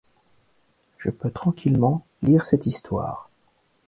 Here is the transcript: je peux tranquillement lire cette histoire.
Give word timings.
je 0.97 1.11
peux 1.11 1.29
tranquillement 1.29 2.03
lire 2.23 2.43
cette 2.45 2.65
histoire. 2.65 3.29